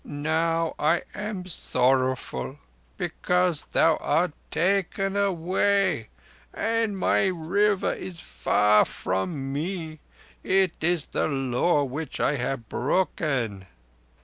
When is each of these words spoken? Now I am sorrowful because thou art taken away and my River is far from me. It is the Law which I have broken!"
Now 0.03 0.73
I 0.79 1.03
am 1.13 1.45
sorrowful 1.45 2.57
because 2.97 3.65
thou 3.65 3.97
art 3.97 4.31
taken 4.49 5.15
away 5.15 6.09
and 6.51 6.97
my 6.97 7.27
River 7.27 7.93
is 7.93 8.19
far 8.19 8.83
from 8.83 9.53
me. 9.53 9.99
It 10.43 10.73
is 10.83 11.05
the 11.05 11.27
Law 11.27 11.83
which 11.83 12.19
I 12.19 12.37
have 12.37 12.67
broken!" 12.67 13.67